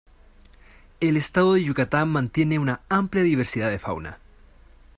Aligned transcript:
El 0.99 1.15
estado 1.15 1.53
de 1.53 1.63
Yucatán 1.63 2.09
mantiene 2.09 2.57
una 2.57 2.81
amplia 2.89 3.21
diversidad 3.23 3.69
de 3.69 3.77
fauna. 3.77 4.17